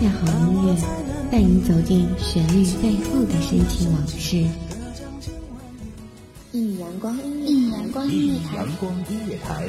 [0.00, 0.74] 下好音乐，
[1.30, 4.46] 带你走进旋律背后的深情往事。
[6.52, 9.68] 一米阳光，一米阳光音乐台，阳光音乐台，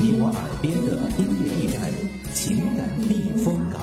[0.00, 1.90] 你我耳边的音乐驿站，
[2.32, 3.82] 情感避风港。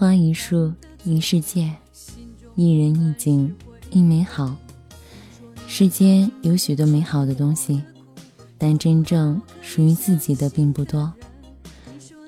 [0.00, 0.72] 花一树
[1.04, 1.70] 一世界，
[2.54, 3.54] 一人一景
[3.90, 4.56] 一美好。
[5.68, 7.82] 世间有许多美好的东西，
[8.56, 11.12] 但真正属于自己的并不多。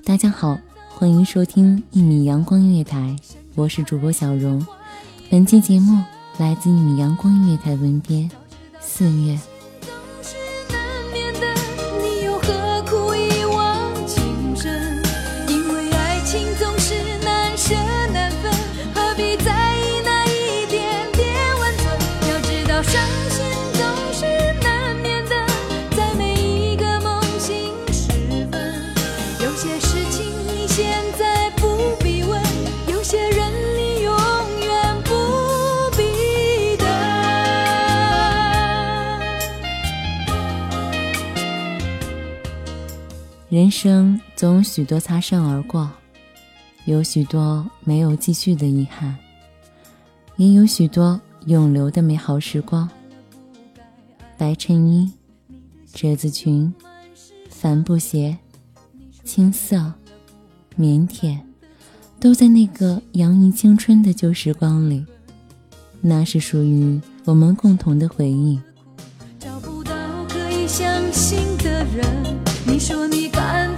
[0.03, 0.55] 大家好，
[0.87, 3.15] 欢迎收听一米阳光音乐台，
[3.55, 4.63] 我是主播小荣。
[5.31, 5.99] 本期节目
[6.37, 8.29] 来自一米阳光音乐台文编
[8.79, 9.39] 四月。
[43.53, 45.87] 人生总有许多擦身而过，
[46.85, 49.15] 有许多没有继续的遗憾，
[50.37, 52.89] 也有许多永留的美好时光。
[54.39, 55.11] 白衬衣、
[55.93, 56.73] 褶子裙、
[57.47, 58.35] 帆布鞋、
[59.23, 59.93] 青涩、
[60.75, 61.37] 腼腆，
[62.19, 65.05] 都在那个洋溢青春的旧时光里，
[66.01, 68.59] 那是属于我们共同的回忆。
[69.37, 69.93] 找不到
[70.27, 72.32] 可以相信的人，
[72.73, 73.23] 你说你。
[73.29, 73.72] 感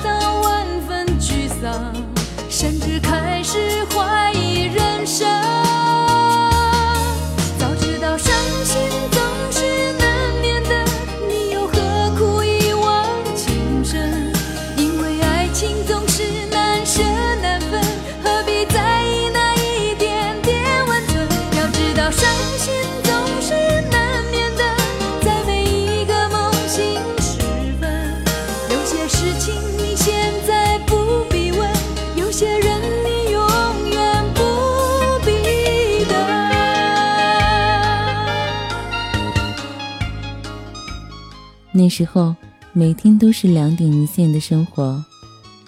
[41.78, 42.34] 那时候，
[42.72, 45.04] 每天都是两点一线的生活，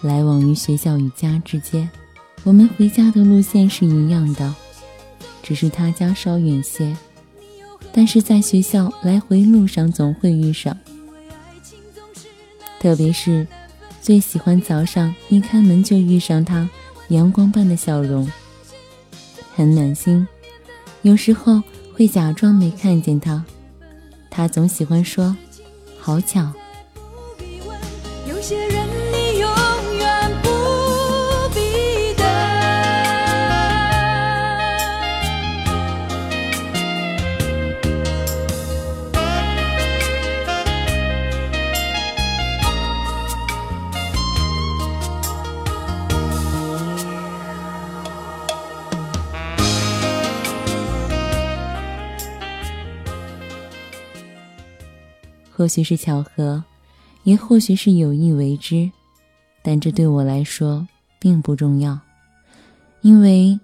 [0.01, 1.89] 来往于学校与家之间。
[2.45, 4.55] 我们回家的路线是一样的，
[5.43, 6.95] 只是他家稍远些。
[7.91, 10.77] 但是在学校来回路上总会遇上，
[12.79, 13.45] 特别是
[14.01, 16.69] 最喜欢早上一开门就遇上他
[17.09, 18.31] 阳光般的笑容，
[19.53, 20.25] 很暖心。
[21.01, 21.61] 有时候
[21.93, 23.43] 会假装没看见他，
[24.29, 25.35] 他总喜欢说。
[26.07, 26.66] 好巧。
[55.57, 56.63] 或许是巧合，
[57.23, 58.91] 也或许是有意为之，
[59.63, 60.87] 但这对我来说
[61.17, 61.99] 并不重要，
[63.01, 63.59] 因为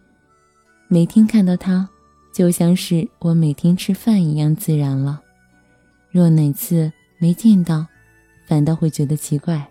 [0.87, 1.87] 每天看到他，
[2.33, 5.21] 就像是我每天吃饭一样自然了。
[6.09, 7.85] 若哪次没见到，
[8.47, 9.69] 反倒会觉得奇怪。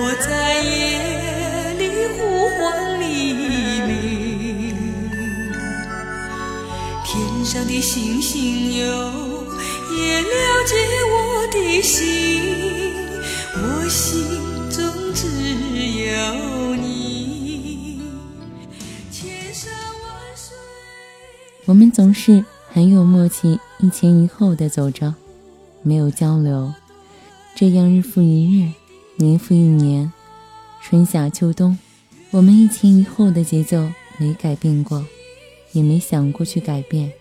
[0.00, 4.72] 我在夜里呼唤黎明
[7.04, 8.86] 天上的星星哟
[9.90, 10.76] 也了解
[11.10, 12.94] 我的心
[13.54, 14.22] 我心
[14.70, 15.26] 中只
[16.04, 18.00] 有你
[19.10, 20.56] 千山万水
[21.64, 25.12] 我们总是很有默契一前一后的走着
[25.82, 26.72] 没有交流
[27.56, 28.70] 这样日复一日
[29.18, 30.10] 年复一年，
[30.80, 31.76] 春夏秋冬，
[32.30, 35.04] 我们一前一后的节奏没改变过。
[35.72, 37.12] 也没想过去改变。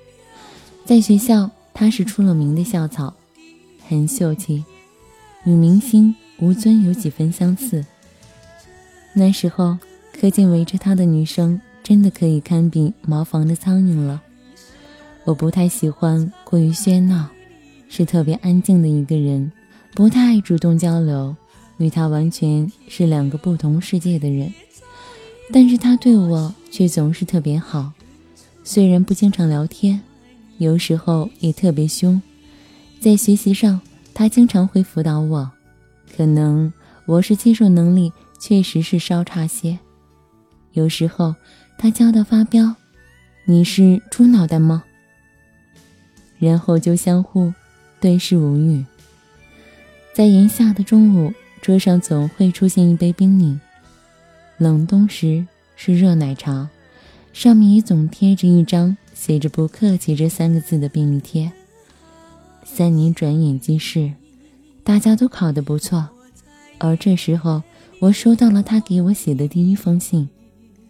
[0.86, 3.14] 在学校，他是出了名的校草，
[3.86, 4.64] 很秀气，
[5.44, 7.86] 与明星吴尊有几分相似。
[9.14, 9.78] 那时候，
[10.18, 14.22] 课间围着他的女生真的可以堪比茅房的苍蝇了。
[15.26, 17.28] 我不太喜欢过于喧闹，
[17.90, 19.52] 是特别安静的一个人，
[19.94, 21.36] 不太爱主动交流，
[21.78, 24.54] 与他完全是两个不同世界的人。
[25.52, 27.92] 但是他对我却总是特别好。
[28.64, 30.02] 虽然不经常聊天，
[30.58, 32.22] 有时候也特别凶，
[33.00, 33.80] 在学习上
[34.14, 35.50] 他经常会辅导我，
[36.16, 36.72] 可能
[37.06, 39.80] 我是接受能力确实是稍差些。
[40.74, 41.34] 有时候
[41.78, 42.76] 他教到发飙，
[43.46, 44.84] 你是猪脑袋吗？
[46.38, 47.54] 然后就相互
[48.02, 48.86] 对视无语。
[50.14, 51.34] 在炎夏的中午，
[51.68, 53.60] 桌上总会出现一杯冰饮，
[54.58, 56.70] 冷冻时是热奶茶。
[57.34, 61.52] 上面也总贴着一张写着“不客气”这三个字的便利贴。
[62.64, 64.14] 三年转眼即逝，
[64.82, 66.08] 大家都考得不错，
[66.78, 67.62] 而这时候
[68.00, 70.30] 我收到了他给我写的第一封信，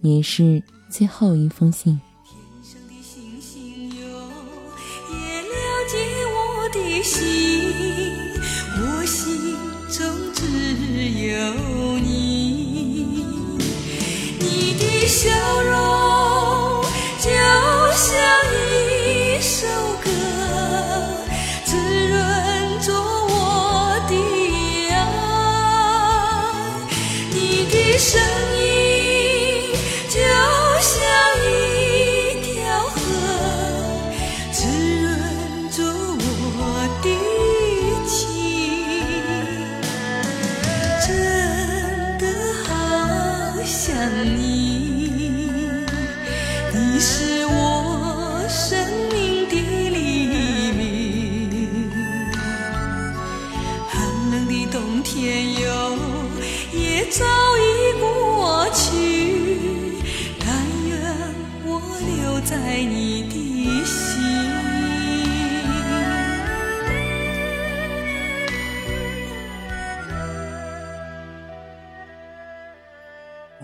[0.02, 2.00] 也是最后一封信
[5.10, 5.58] 也了
[5.90, 5.98] 解。
[6.30, 7.74] 我的心
[8.78, 9.57] 我心
[11.18, 13.26] 有你，
[14.40, 15.30] 你的笑
[15.64, 15.67] 容。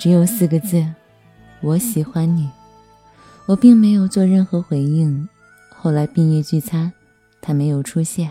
[0.04, 0.86] 只有四个字，
[1.62, 2.50] 我喜欢你。
[3.46, 5.30] 我并没有做任何回应。
[5.70, 6.92] 后来毕业聚餐，
[7.42, 8.30] 他没有出现。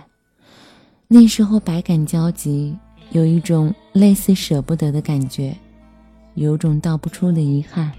[1.08, 2.76] 那时候百感交集，
[3.12, 5.56] 有一种类似舍不得的感觉，
[6.34, 7.90] 有种道不出的遗憾。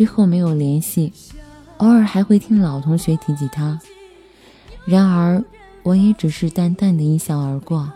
[0.00, 1.12] 之后没有联系，
[1.76, 3.78] 偶尔还会听老同学提起他。
[4.86, 5.44] 然而，
[5.82, 7.92] 我也只是淡淡的一笑而过。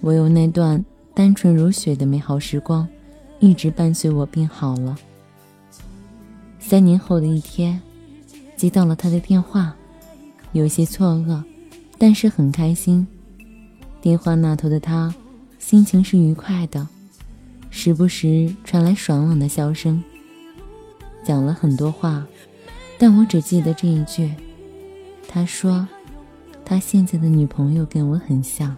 [0.00, 2.88] 唯有那段单纯如雪的美好时光，
[3.38, 4.98] 一直伴随我变好了。
[6.58, 7.80] 三年后的一天，
[8.56, 9.76] 接到了他的电话，
[10.50, 11.40] 有些错愕，
[11.96, 13.06] 但是很开心。
[14.00, 15.14] 电话那头的他，
[15.60, 16.88] 心情是愉快的，
[17.70, 20.02] 时不时传来爽朗的笑声。
[21.28, 22.26] 讲了很多话，
[22.96, 24.32] 但我只记得这一句。
[25.28, 25.86] 他说，
[26.64, 28.74] 他现在的女朋友跟我很像。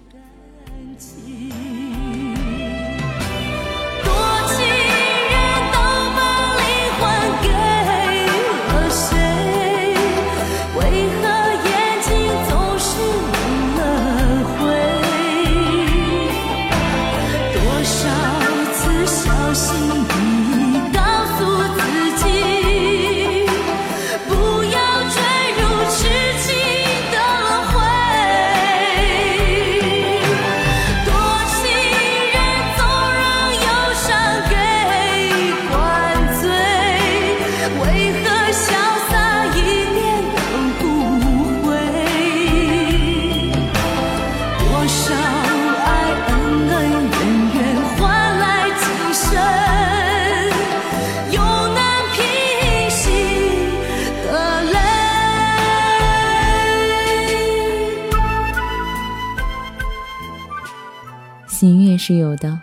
[62.10, 62.60] 是有的，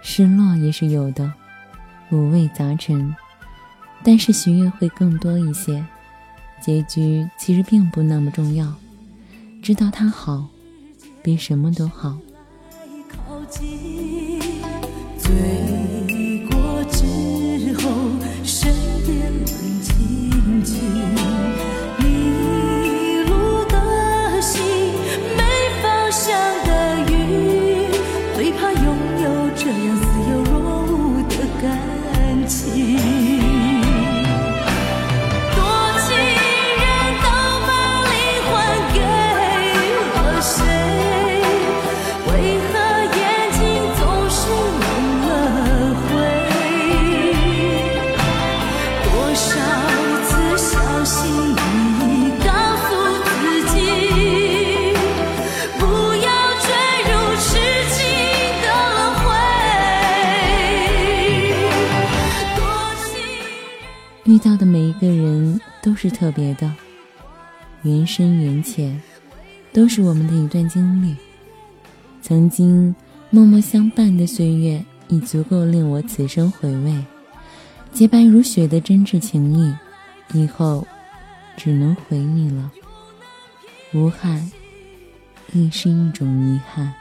[0.00, 1.30] 失落也是有的，
[2.10, 3.14] 五味杂陈。
[4.02, 5.84] 但是喜悦会更多一些，
[6.62, 8.72] 结局其实并不那么重要。
[9.62, 10.46] 知道他好，
[11.22, 12.16] 比什么都好。
[64.26, 66.72] 遇到的每一个人都是特别的，
[67.82, 69.00] 缘深缘浅，
[69.72, 71.14] 都是我们的一段经历。
[72.20, 72.92] 曾经
[73.30, 77.04] 默默相伴的岁月，已足够令我此生回味。
[77.92, 79.72] 洁白如雪的真挚情谊，
[80.32, 80.84] 以后
[81.56, 82.72] 只能回忆了。
[83.94, 84.50] 无憾，
[85.52, 86.92] 亦是一种遗憾。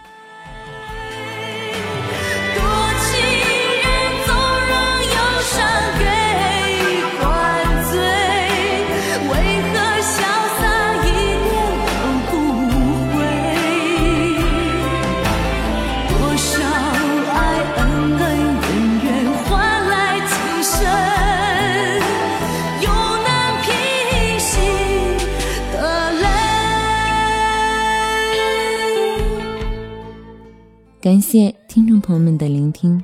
[31.06, 33.00] 感谢听众朋友们的聆听，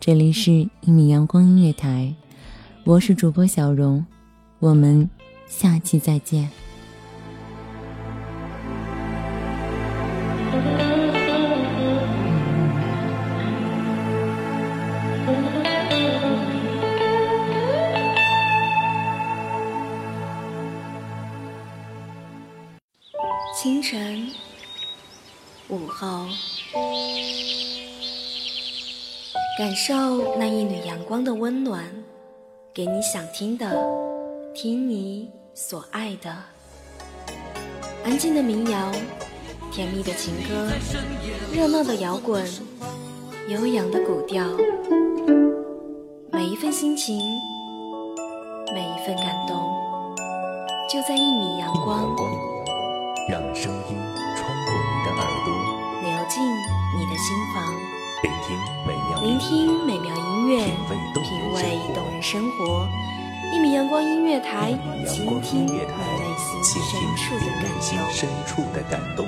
[0.00, 2.12] 这里是《一米阳光音乐台》，
[2.82, 4.04] 我是主播小荣，
[4.58, 5.08] 我们
[5.46, 6.50] 下期再见。
[23.56, 24.28] 清晨，
[25.68, 26.26] 午后。
[29.56, 31.84] 感受那一缕阳光的温暖，
[32.74, 33.70] 给你想听的，
[34.52, 36.34] 听你所爱的。
[38.04, 38.90] 安静的民谣，
[39.70, 40.68] 甜蜜的情歌，
[41.52, 42.44] 热闹的摇滚，
[43.48, 44.44] 悠扬的古调。
[46.32, 47.20] 每一份心情，
[48.74, 49.56] 每一份感动，
[50.90, 52.16] 就在一米阳光。
[53.30, 53.96] 让声音
[54.36, 55.83] 穿过你的耳朵。
[56.28, 56.42] 进
[56.96, 57.64] 你的心房，
[58.22, 60.58] 聆听美妙聆听美妙音乐，
[61.22, 62.86] 品味动人生活。
[63.54, 65.78] 一米阳光音乐台，倾听你
[67.62, 69.26] 内心深处的感动。